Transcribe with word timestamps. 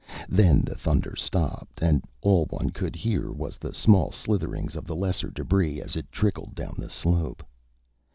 Then 0.29 0.61
the 0.61 0.73
thunder 0.73 1.15
stopped 1.15 1.83
and 1.83 2.03
all 2.21 2.47
one 2.49 2.71
could 2.71 2.95
hear 2.95 3.31
was 3.31 3.57
the 3.57 3.71
small 3.71 4.09
slitherings 4.09 4.75
of 4.75 4.85
the 4.87 4.95
lesser 4.95 5.29
debris 5.29 5.79
as 5.79 5.95
it 5.95 6.11
trickled 6.11 6.55
down 6.55 6.73
the 6.79 6.89
slope. 6.89 7.43